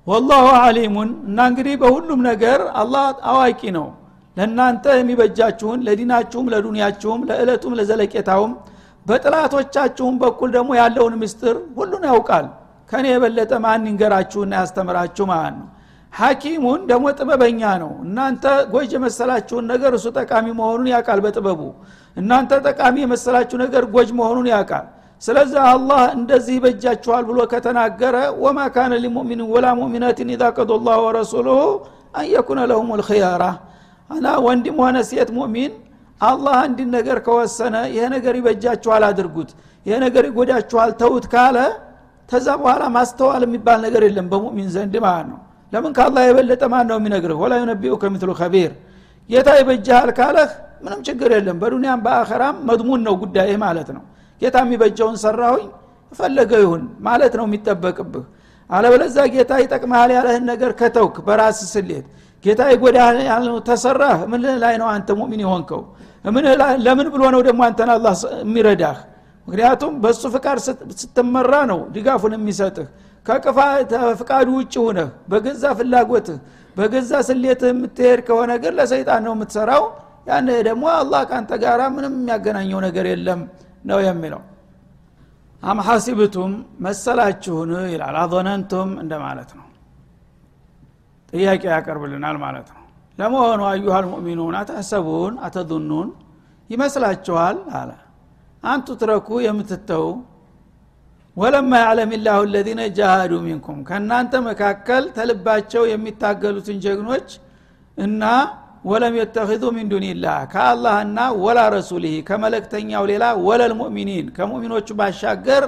[0.07, 3.87] ወላሁ አሊሙን እና እንግዲህ በሁሉም ነገር አላህ አዋቂ ነው።
[4.37, 8.51] ለእናንተ የሚበጃችሁን ለዲናችሁም ለዱንያችሁም ለዕለቱም ለዘለቄታውም
[9.05, 12.45] በጥላቶቻችሁም በኩል ደግሞ ያለውን ምስጥር ሁሉን ያውቃል።
[12.89, 15.67] ከኔ የበለጠ ማን ይንገራችሁና ያስተምራችሁ ማለት ነው።
[16.13, 21.61] ሐኪሙን ደግሞ ጥበበኛ ነው። እናንተ ጎጅ የመሰላችሁን ነገር እሱ ጠቃሚ መሆኑን ያውቃል በጥበቡ።
[22.17, 24.87] እናንተ ጠቃሚ የመሰላችሁ ነገር ጎጅ መሆኑን ያውቃል
[25.21, 31.60] ስለዚህ አላህ እንደዚህ ይበጃችኋል ብሎ ከተናገረ ወማ ካነ ሊሙእሚን ወላ ሙእሚናትን ኢዛ ቀዶ ላህ ወረሱሉሁ
[32.19, 33.43] አንየኩነ ለሁም ልክያራ
[34.10, 35.73] እና ወንድም ሆነ ሴት ሙእሚን
[36.21, 39.51] አላህ አንድን ነገር ከወሰነ ይሄ ነገር ይበጃችኋል አድርጉት
[39.86, 41.57] ይሄ ነገር ይጎዳችኋል ተውት ካለ
[42.29, 45.39] ተዛ በኋላ ማስተዋል የሚባል ነገር የለም በሙእሚን ዘንድ ማለት ነው
[45.73, 48.71] ለምን ከአላህ የበለጠ ማን ነው የሚነግርህ ወላ ዩነቢኡ ከምትሉ ከቢር
[49.29, 50.51] ጌታ ይበጃሃል ካለህ
[50.86, 54.03] ምንም ችግር የለም በዱንያም በአኸራም መድሙን ነው ጉዳይህ ማለት ነው
[54.41, 55.65] ጌታ የሚበጀውን ሰራሁኝ
[56.12, 58.25] ፈለገው ይሁን ማለት ነው የሚጠበቅብህ።
[58.69, 62.06] አለበለዛ ጌታ ይጠቅመሃል ያለህን ነገር ከተውክ በራስ ስሌት።
[62.45, 65.82] ጌታ ይጎዳህ ያልነው ተሰራህ ምን ላይ ነው አንተ ሙእሚን የሆንከው።
[66.86, 68.97] ለምን ብሎ ነው ደግሞ አንተን አላህ የሚረዳህ?
[69.47, 70.58] ምክንያቱም በእሱ ፍቃድ
[71.01, 72.88] ስትመራ ነው ድጋፉን የሚሰጥህ።
[73.25, 76.38] ከፍቃዱ ውጭ ሁነህ በገዛ ፍላጎትህ
[76.75, 79.84] በገዛ ስሌትህ የምትሄድ ከሆነ ግን ለሰይጣን ነው የምትሰራው።
[80.27, 83.39] ያን ደግሞ አላህ ከአንተ ጋር ምንም የሚያገናኘው ነገር የለም
[83.83, 84.41] ነው የሚለው።
[85.63, 89.65] አም ሐሲብቱም መሰላችሁን ይላል አዘነንቱም እንደማለት ነው።
[91.33, 92.79] ጥያቄ ያቀርብልናል ማለት ነው።
[93.19, 96.09] ለመሆኑ አዩሃል ሙእሚኑን አተሰቡን አተظኑን
[96.69, 97.57] ይመስላችኋል?
[97.79, 97.91] አለ።
[98.63, 100.05] አንቱ ትረኩ የምትተው
[101.37, 107.29] ወለማ ያዕለም ላሁ ለዚነ ጃሃዱ ሚንኩም ከእናንተ መካከል ተልባቸው የሚታገሉትን ጀግኖች
[107.97, 108.23] እና
[108.83, 115.65] ወለም የተኪዙ ሚን ዱኒላህ ከአላህና ወላ ረሱሊህ ከመለክተኛው ሌላ ወለል ሙእሚኒን ከሙእሚኖቹ ባሻገር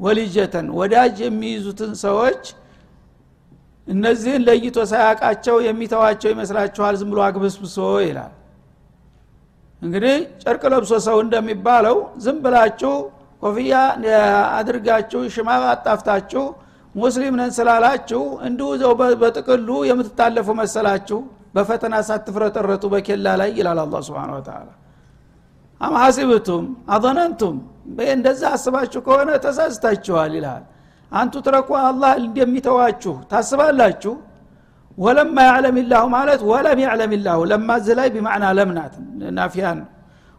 [0.00, 2.42] ወሊጀተን ወዳጅ የሚይዙትን ሰዎች
[3.88, 6.94] እነዚህን ለይቶ ሳያቃቸው የሚተዋቸው ይመስላችኋል?
[7.00, 8.32] ዝም ብሎ አግብስብሶ ይላል።
[9.82, 12.94] እንግዲህ ጨርቅ ለብሶ ሰው እንደሚባለው ዝም ብላችሁ
[13.42, 13.72] ኮፍያ
[14.58, 16.44] አድርጋችሁ ሽማ አጣፍታችሁ
[16.94, 18.92] ሙስሊም ነን ስላላችሁ እንዲሁ ዘው
[19.22, 21.18] በጥቅሉ የምትታለፉ መሰላችሁ
[21.54, 24.68] በፈተና ሳትፍረጠረጡ በኬላ ላይ ይላል አላ ስብን ተላ
[25.80, 27.56] አም ሐሲብቱም አዘነንቱም
[28.14, 30.64] እንደዛ አስባችሁ ከሆነ ተሳስታችኋል ይልሃል
[31.12, 34.14] አንቱ ትረኩ አላህ እንደሚተዋችሁ ታስባላችሁ?
[34.98, 38.94] ወለማ ያዕለም ላሁ ማለት ወለም ያዕለም ላሁ ለማዝ ላይ ቢማዕና ለምናት
[39.38, 39.78] ናፊያን።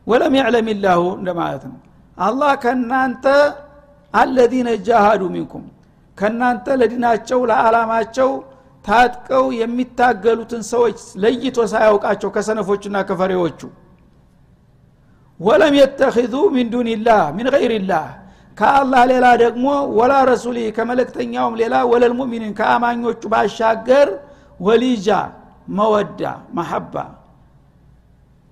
[0.07, 1.77] ወለም ያዕለም ላሁ እንደማለት ነው።
[2.17, 3.25] አላህ ከእናንተ
[4.13, 5.65] አለዚነ ጃሃዱ ሚንኩም
[6.17, 8.29] ከእናንተ ለዲናቸው ለዓላማቸው
[8.89, 13.59] ታጥቀው የሚታገሉትን ሰዎች ለይቶ ሳያውቃቸው ከሰነፎቹና ከፈሬዎቹ።
[15.39, 18.07] ወለም የተኪዙ ሚን ዱንላህ ሚን ገይርላህ
[18.57, 19.65] ከአላህ ሌላ ደግሞ
[19.97, 24.09] ወላ ረሱሊ ከመለክተኛውም ሌላ ወለል ሙእሚኒን ከአማኞቹ ባሻገር
[24.59, 25.07] ወሊጃ
[25.77, 26.21] መወዳ
[26.57, 26.95] መሐባ።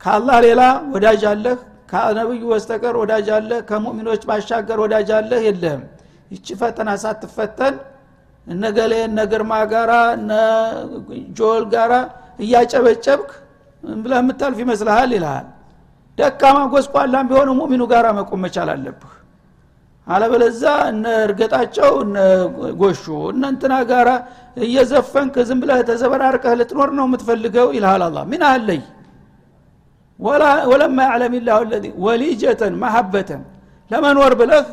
[0.02, 0.62] ከአላህ ሌላ
[0.94, 1.58] ወዳጅ አለህ
[1.92, 5.84] ከነብዩ በስተቀር ወዳጅ አለ ከሙእሚኖች ባሻገር ወዳጅ አለ የለህም
[6.32, 7.76] ይቺ ፈተና ሳትፈተን
[8.48, 10.32] እነገሌ እነ ግርማ ጋራ እነ
[11.38, 11.94] ጆል ጋራ
[12.44, 13.30] እያጨበጨብክ
[14.00, 15.48] ብለህ የምታልፍ ይመስልሃል ይልሃል።
[16.18, 19.14] ደካማ ጎስቋላም ቢሆን ሙሚኑ ጋራ መቆም መቻል አለብህ።
[20.08, 22.18] አለበለዛ እነ እርገጣቸው እነ
[22.82, 24.10] ጎሹ እነ እንትና ጋራ
[24.64, 28.82] እየዘፈንክ ዝም ብለህ ተዘበራርቀህ ልትኖር ነው የምትፈልገው ይልሃል አላ ምን አለይ
[30.70, 31.60] ወለማ ያዕለም ላሁ
[32.06, 33.42] ወሊጀተን ማሀበተን
[33.92, 34.64] ለመኖር ብለህ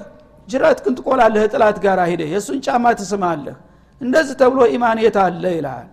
[0.49, 3.57] ጅራት ክን ትቆላለህ ጥላት ጋር ሂደ የእሱን ጫማ ትስማለህ።
[4.01, 5.89] እንደዚህ ተብሎ ኢማን የት አለ ይልሃል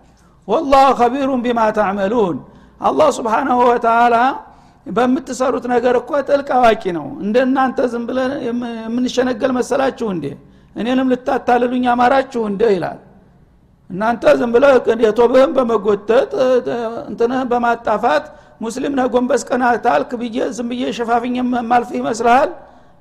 [0.48, 2.38] ወላሁ ከቢሩን ቢማ ታዕመሉን
[2.80, 4.14] አላህ ስብሓናሁ ወተላ
[4.86, 10.24] በምትሰሩት ነገር እኮ ጥልቅ አዋቂ ነው። እንደ እናንተ ዝም ብለ የምንሸነገል መሰላችሁ እንዴ?
[10.76, 12.98] እኔንም ልታታልሉኝ አማራችሁ እንደ ይላል።
[13.90, 14.64] እናንተ ዝም ብለ
[15.06, 16.30] የቶብህም በመጎተት
[17.10, 18.24] እንትንህም በማጣፋት
[18.60, 22.50] ሙስሊም ነህ ጎንበስ ቀና ታልክ ብዬ ዝም ብዬ ሸፋፍኝ የማልፍ ይመስልሃል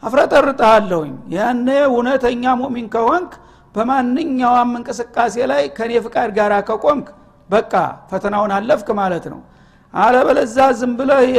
[0.04, 3.32] አፍረጠርጠሃለሁኝ ያኔ እውነተኛ ሙሚን ከሆንክ
[3.76, 7.08] በማንኛውም እንቅስቃሴ ላይ ከኔ ፍቃድ ጋር ከቆምክ
[7.50, 7.74] በቃ
[8.10, 9.40] ፈተናውን አለፍክ ማለት ነው።
[9.94, 11.32] አለበለዛ ዝም ብለህ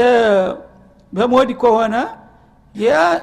[1.12, 1.94] በሞዲ ከሆነ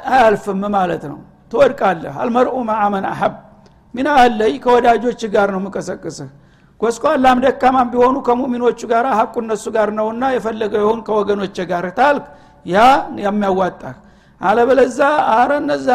[0.10, 1.20] አያልፍም ማለት ነው።
[1.52, 3.34] ትወድቃለህ። አልመርኡ ማአመን አሐብ።
[3.94, 6.30] ሚና አለይ ከወዳጆች ጋር ነው ምቀሰቅስህ
[6.82, 12.26] ጎስቋላም ደካማም ቢሆኑ ከሙሚኖቹ ጋር ሀቁ እነሱ ጋር ነውና የፈለገው ይሁን ከወገኖች ጋር ታልክ።
[12.66, 12.78] ያ
[13.24, 13.96] የሚያዋጣህ
[14.42, 15.00] አለበለዛ
[15.34, 15.88] አረ እነዛ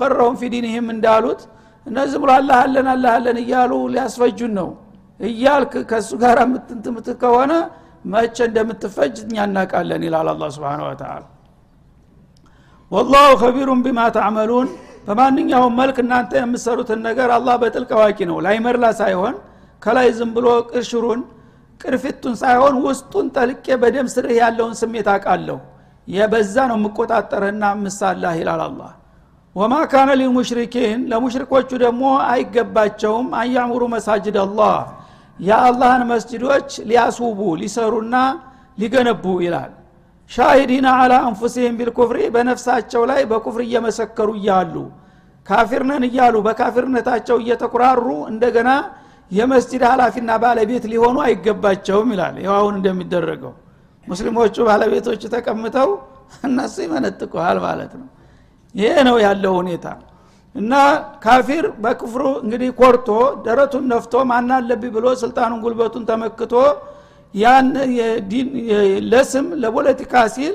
[0.00, 1.40] ቀረውን ፊዲንህም እንዳሉት
[1.86, 4.68] እነዚህ ብሎ አላሃለን አላሃለን እያሉ ሊያስፈጁን ነው።
[5.20, 7.52] እያልክ ከእሱ ጋር ምትምት ከሆነ
[8.12, 11.12] መቼ እንደምትፈጅ እኛ እናቃለን ይላል አላ ስብን ወተላ
[12.92, 14.68] ወላሁ ከቢሩን ቢማ ተዕመሉን።
[15.06, 19.34] በማንኛውም መልክ እናንተ የምትሰሩትን ነገር አላህ በጥልቅ አዋቂ ነው። ላይመርላ ሳይሆን
[19.82, 21.20] ከላይ ዝም ብሎ ቅርሽሩን
[21.80, 25.58] ቅርፊቱን ሳይሆን ውስጡን ጠልቄ በደም ስርህ ያለውን ስሜት አቃለሁ
[26.08, 28.80] የበዛ ነው የምቆጣጠርህና ምሳላህ ይላል አላ
[29.56, 34.76] ወማ ካነ ሊልሙሽሪኪን ለሙሽሪኮቹ ደግሞ አይገባቸውም። አያሙሩ መሳጅድ አላህ
[35.38, 38.16] የአላህን መስጅዶች ሊያስውቡ ሊሰሩና
[38.78, 39.72] ሊገነቡ ይላል።
[40.30, 44.74] ሻሂዲና አላ አንፉሲህም ቢልኩፍሪ በነፍሳቸው ላይ በኩፍር እየመሰከሩ እያሉ
[45.46, 48.70] ካፊርነን እያሉ በካፊርነታቸው እየተኩራሩ እንደገና
[49.30, 53.52] የመስጅድ ሀላፊና ባለቤት ሊሆኑ አይገባቸውም ይላል። ይው አሁን እንደሚደረገው
[54.08, 55.90] ሙስሊሞቹ ባለቤቶቹ ተቀምጠው
[56.44, 58.08] እነሱ ይመነጥቀዋል ማለት ነው።
[58.74, 59.86] ይሄ ነው ያለው ሁኔታ።
[60.54, 60.72] እና
[61.24, 63.08] ካፊር በክፍሩ እንግዲህ ኮርቶ
[63.46, 66.52] ደረቱን ነፍቶ ማና አለብኝ ብሎ ስልጣኑን ጉልበቱን ተመክቶ
[67.34, 67.68] ያን
[69.12, 70.54] ለስም ለፖለቲካ ሲል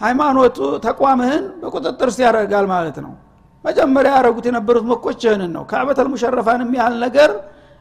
[0.00, 3.12] ሃይማኖቱ ተቋምህን በቁጥጥር ሲያደርጋል ማለት ነው።
[3.64, 7.30] መጀመሪያ ያደረጉት የነበሩት መኮች ይህንን ነው። ካዕበተል ሙሸረፋን የሚያህል ነገር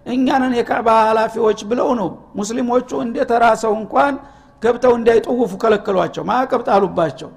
[0.06, 3.44] እኛንን የካዕባ ኃላፊዎች ብለው ነው ሙስሊሞቹ እንደ ተራ
[3.76, 4.14] እንኳን
[4.62, 7.30] ገብተው እንዳይጠውፉ ከለከሏቸው። ማዕቀብ ጣሉባቸው።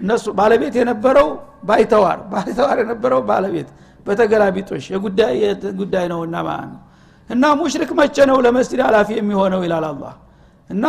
[0.00, 1.28] እነሱ ባለቤት የነበረው
[1.64, 3.68] ባይተዋር ባይተዋር የነበረው ባለቤት
[4.06, 6.80] በተገላቢጦሽ የጉዳይ ነውና ማለት ነው?
[7.30, 10.04] እና ሙሽሪክ መቼ ነው ለመስጅድ ኃላፊ የሚሆነው ይላል አላ
[10.70, 10.84] እና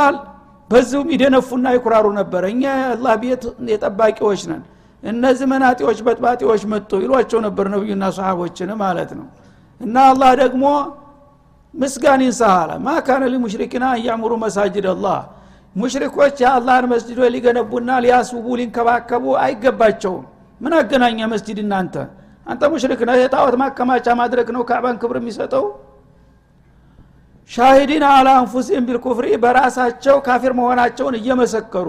[0.70, 4.64] በዚሁም ይደነፉና ይኩራሩ ነበር። እኛ የአላህ ቤት የጠባቂዎች ነን።
[5.04, 9.28] እነዚህ መናጢዎች በጥባጢዎች መጡ ይሏቸው ነበር ነቢዩና ሰሃቦችን ማለት ነው።
[9.82, 10.64] እና አላህ ደግሞ
[11.74, 15.18] ምስጋን ይንሳሃለ ማ ካነ ሊሙሽሪኪና እያምሩ መሳጅድ አላህ
[15.78, 20.24] ሙሽሪኮች የአላህን መስጅዶ ሊገነቡና ሊያስውቡ ሊንከባከቡ አይገባቸውም።
[20.62, 21.96] ምን አገናኘ መስጅድ እናንተ?
[22.48, 25.66] አንተ ሙሽሪክ ነህ የጣዖት ማከማቻ ማድረግ ነው ካዕባን ክብር የሚሰጠው?
[27.52, 31.88] ሻሂዲን አላ አንፉሲም ቢልኩፍሪ በራሳቸው ካፊር መሆናቸውን እየመሰከሩ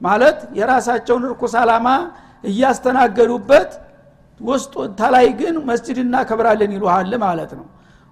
[0.00, 1.86] ማለት የራሳቸውን እርኩስ አላማ
[2.44, 3.70] እያስተናገዱበት
[4.40, 7.66] ውስጡ ተላይ ግን መስጅድ እናከብራለን ይሉሃል ማለት ነው።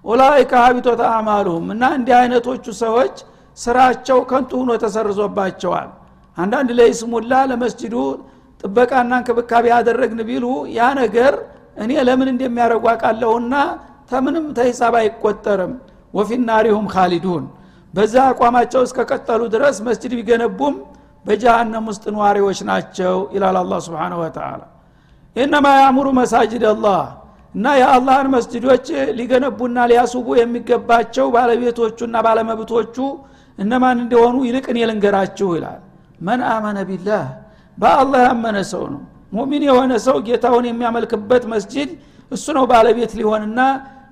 [0.05, 3.15] ኡላይከ ሀቢቶት አዕማሉሁም እና እንዲህ አይነቶቹ ሰዎች
[3.59, 5.89] ስራቸው ከንቱ ሁኖ ተሰርዞባቸዋል።
[6.37, 7.95] አንዳንድ ለይስሙላ ለመስጅዱ
[8.63, 10.45] ጥበቃና እንክብካቤ ያደረግን ቢሉ
[10.77, 11.33] ያ ነገር
[11.83, 13.53] እኔ ለምን እንደሚያደረጉ አቃለሁና
[14.11, 15.73] ተምንም ተሂሳብ አይቆጠርም።
[16.13, 17.43] ወፊናሪሁም ካሊዱን
[17.93, 20.75] በዛ አቋማቸው እስከቀጠሉ ድረስ መስጅድ ቢገነቡም
[21.25, 24.61] በጀሃነም ውስጥ ነዋሪዎች ናቸው ይላል አላ ስብን ወተላ
[25.35, 27.01] ኢነማ ያእሙሩ መሳጅድ አላህ
[27.55, 28.85] እና የአላህን መስጅዶች
[29.19, 32.95] ሊገነቡና ሊያስቡ የሚገባቸው ባለቤቶቹና ባለመብቶቹ
[33.59, 35.79] እነማን እንደሆኑ ይልቅን የልንገራችሁ ይላል።
[36.21, 37.23] መን አመነ ቢላህ?
[37.77, 39.01] በአላህ ያመነ ሰው ነው።
[39.33, 41.89] ሙሚን የሆነ ሰው ጌታውን የሚያመልክበት መስጅድ
[42.31, 43.59] እሱ ነው ባለቤት ሊሆንና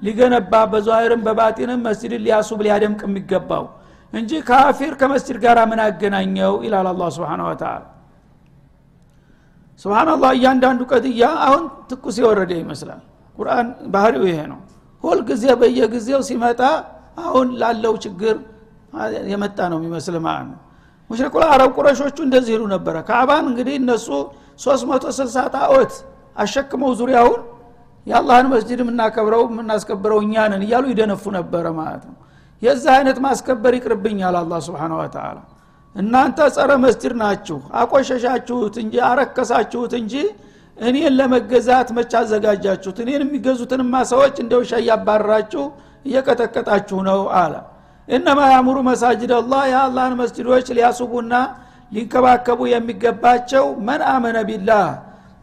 [0.05, 3.63] ሊገነባ በዛሂርም በባጢንም መስጅድን ሊያሱብ ሊያደምቅ የሚገባው
[4.13, 7.73] እንጂ ካፊር ከመስጅድ ጋር ምን አገናኘው ይላል አላ ስብን ወተላ
[9.81, 13.01] ስብናላህ እያንዳንዱ ቀድያ አሁን ትኩስ የወረደ ይመስላል።
[13.37, 14.59] ቁርአን ባህሪው ይሄ ነው።
[15.03, 16.61] ሁል ጊዜ በየጊዜው ሲመጣ
[17.23, 18.35] አሁን ላለው ችግር
[19.31, 20.59] የመጣ ነው የሚመስል ማለት ነው።
[21.09, 24.07] ሙሽሪኩል አረብ ቁረሾቹ እንደዚህ ይሉ ነበረ። ካዕባን እንግዲህ እነሱ
[24.59, 25.93] 360 ጣዖት
[26.37, 27.41] አሸክመው ዙሪያውን
[28.07, 32.15] የአላህን መስጅድ የምናከብረው የምናስከብረው እኛ ነን እያሉ ይደነፉ ነበረ ማለት ነው።
[32.61, 35.37] የዚህ አይነት ማስከበር ይቅርብኛል አላ ስብን ወተላ
[35.95, 40.13] እናንተ ጸረ መስጅድ ናችሁ አቆሸሻችሁት እንጂ አረከሳችሁት እንጂ
[40.77, 42.97] እኔን ለመገዛት መች አዘጋጃችሁት?
[43.03, 45.63] እኔን የሚገዙትንማ ሰዎች እንደ ውሻ እያባረራችሁ
[46.05, 47.53] እየቀጠቀጣችሁ ነው አለ
[48.07, 51.33] እነማ ያሙሩ መሳጅድ አላህ የአላህን መስጅዶች ሊያስቡና
[51.91, 54.85] ሊንከባከቡ የሚገባቸው መን አመነ ቢላህ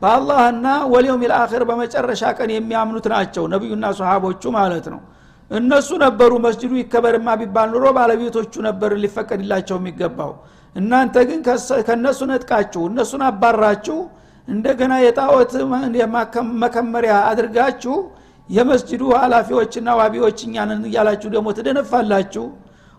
[0.03, 5.00] በአላህና ወልየውም ልአክር በመጨረሻ ቀን የሚያምኑት ናቸው ነቢዩና ሰሃቦቹ ማለት ነው።
[5.50, 10.33] እነሱ ነበሩ መስጅዱ ይከበርማ ቢባል ኑሮ ባለቤቶቹ ነበር ሊፈቀድላቸው የሚገባው።
[10.77, 11.40] እናንተ ግን
[11.88, 13.98] ከእነሱ ነጥቃችሁ እነሱን አባራችሁ
[14.48, 15.53] እንደገና የጣዖት
[16.62, 17.96] መከመሪያ አድርጋችሁ
[18.48, 22.44] የመስጅዱ ኃላፊዎችና ዋቢዎች እኛንን እያላችሁ ደግሞ ትደነፋላችሁ።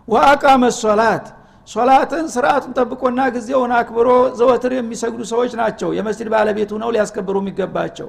[0.08, 1.26] ወአቃመ ሶላት
[1.68, 8.08] ሶላትን ስርአቱን ጠብቆና ጊዜውን አክብሮ ዘወትር የሚሰግዱ ሰዎች ናቸው። የመስጅድ ባለቤት ሁነው ሊያስከብሩ የሚገባቸው።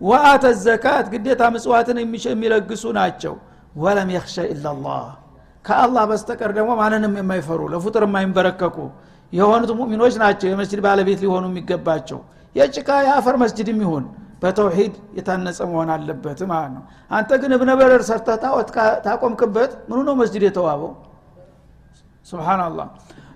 [0.00, 3.34] ወአተ ዘካት ግዴታ ምጽዋትን የሚለግሱ ናቸው።
[3.76, 5.04] ወለም የክሸ ኢላላህ
[5.64, 8.76] ከአላህ በስተቀር ደግሞ ማንንም የማይፈሩ ለፉጥር የማይንበረከኩ
[9.32, 12.20] የሆኑት ሙሚኖች ናቸው። የመስጅድ ባለቤት ሊሆኑ የሚገባቸው።
[12.54, 14.04] የጭቃ የአፈር መስጅድም ይሁን
[14.42, 18.68] በተውሂድ የታነጸ መሆን አለበት ማለት ነው። አንተ ግን እብነ በረር ሰርተ ጣዖት
[19.06, 20.92] ታቆምክበት ምኑ ነው መስጅድ የተዋበው?
[22.26, 22.88] ስብናላህ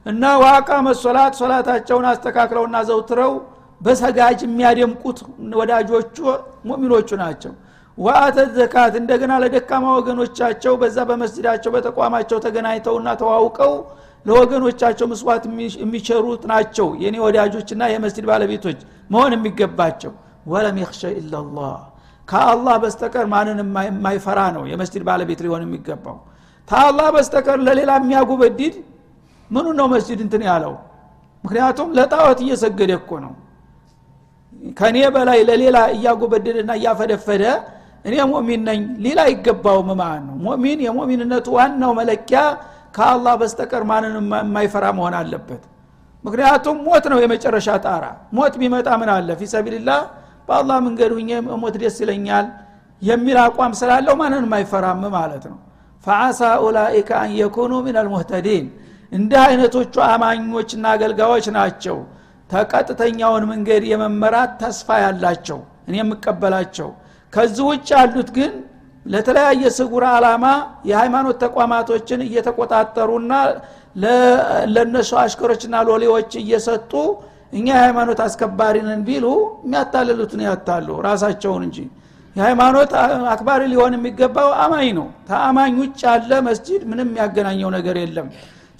[0.06, 3.32] እና ዋቃ መሶላት ሶላታቸውን አስተካክለውና ዘውትረው
[3.80, 5.18] በሰጋጅ የሚያደምቁት
[5.60, 6.16] ወዳጆቹ
[6.68, 7.52] ሙእሚኖቹ ናቸው።
[7.98, 13.72] ወአተ ዘካት እንደገና ለደካማ ወገኖቻቸው በዛ በመስጅዳቸው በተቋማቸው ተገናኝተውና ተዋውቀው
[14.26, 15.44] ለወገኖቻቸው ምስዋት
[15.82, 18.78] የሚቸሩት ናቸው የኔ ወዳጆችና የመስጅድ ባለቤቶች
[19.10, 20.12] መሆን የሚገባቸው
[20.46, 21.74] ወለም የክሸ ኢላላህ
[22.28, 26.18] ከአላህ በስተቀር ማንን የማይፈራ ነው የመስጅድ ባለቤት ሊሆን የሚገባው
[26.68, 28.74] ታአላህ በስተቀር ለሌላ የሚያጉበድድ
[29.50, 30.74] ምኑ ነው መስጅድ እንትን ያለው
[31.44, 33.32] ምክንያቱም ለጣዖት እየሰገደ እኮ ነው
[34.78, 37.44] ከኔ በላይ ለሌላ እያጎበደደና እያፈደፈደ
[38.04, 40.34] እኔ ሙእሚን ነኝ ሌላ አይገባውም ማለት ነው?
[40.44, 42.40] ሙእሚን የሙእሚንነቱ ዋናው መለኪያ
[42.96, 45.62] ከአላህ በስተቀር ማንን የማይፈራ መሆን አለበት።
[46.24, 48.04] ምክንያቱም ሞት ነው የመጨረሻ ጣራ።
[48.36, 49.28] ሞት ቢመጣ ምን አለ?
[49.40, 50.00] ፊሰቢልላህ
[50.52, 52.46] በአላህ መንገድ ሁኜ ሞት ደስ ይለኛል
[53.02, 55.58] የሚል አቋም ስላለው ማንን የማይፈራም ማለት ነው።
[56.04, 58.64] ፈአሳ ኡላኢከ አን የኩኑ ምን አልሙህተዲን
[59.12, 61.96] እንዲህ አይነቶቹ አማኞችና አገልጋዮች ናቸው
[62.50, 66.88] ተቀጥተኛውን መንገድ የመመራት ተስፋ ያላቸው እኔ የምቀበላቸው።
[67.32, 68.52] ከዚህ ውጭ ያሉት ግን
[69.06, 70.44] ለተለያየ ስጉር አላማ
[70.90, 73.32] የሃይማኖት ተቋማቶችን እየተቆጣጠሩና
[74.74, 76.92] ለነሱ አሽከሮችና ሎሌዎች እየሰጡ
[77.52, 79.26] እኛ የሃይማኖት አስከባሪንን ቢሉ
[79.64, 81.78] የሚያታልሉትን ያታሉ ራሳቸውን እንጂ።
[82.36, 82.92] የሃይማኖት
[83.32, 88.28] አክባሪ ሊሆን የሚገባው አማኝ ነው። ተአማኝ ውጭ ያለ መስጂድ ምንም ያገናኘው ነገር የለም።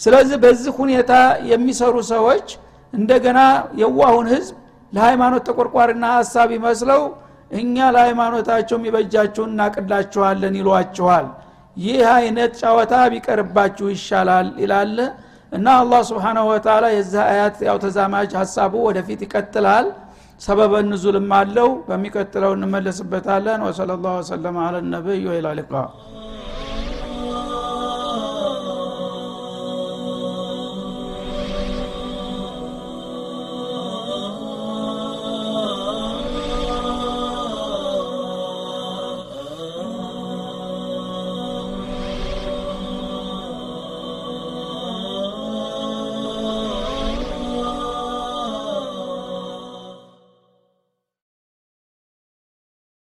[0.01, 1.13] ስለዚህ በዚህ ሁኔታ
[1.51, 2.47] የሚሰሩ ሰዎች
[2.93, 3.41] እንደገና
[3.83, 4.55] የዋሁን ህዝብ
[4.93, 7.03] ለሃይማኖት ተቆርቋሪና ሀሳብ ይመስለው
[7.53, 11.27] እኛ ለሃይማኖታቸው የሚበጃችሁን እናቅላችኋለን ይሏችኋል።
[11.77, 14.97] ይህ አይነት ጨዋታ ቢቀርባችሁ ይሻላል ይላል
[15.53, 19.87] እና አላህ ስብሓናሁ ወተላ የዚህ አያት ያው ተዛማጅ ሀሳቡ ወደፊት ይቀጥላል።
[20.41, 25.73] ሰበበ ንዙልም አለው። በሚቀጥለው እንመለስበታለን። ወሰለ ላሁ ወሰለም አለ ነቢይ ወኢላ ሊቃ